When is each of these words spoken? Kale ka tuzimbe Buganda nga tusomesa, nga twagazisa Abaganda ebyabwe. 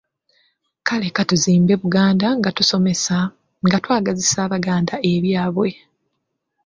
Kale 0.87 1.07
ka 1.15 1.23
tuzimbe 1.29 1.73
Buganda 1.83 2.27
nga 2.37 2.49
tusomesa, 2.57 3.17
nga 3.65 3.77
twagazisa 3.83 4.37
Abaganda 4.47 4.93
ebyabwe. 5.11 5.69